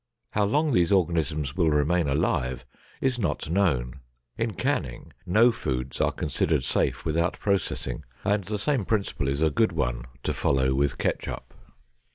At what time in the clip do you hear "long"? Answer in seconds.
0.45-0.73